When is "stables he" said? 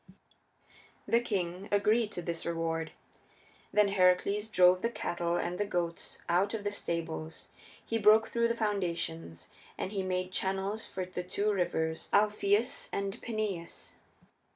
6.71-7.99